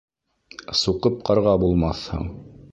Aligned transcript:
Суҡып 0.79 1.21
ҡарға 1.29 1.55
булмаҫһың. 1.67 2.29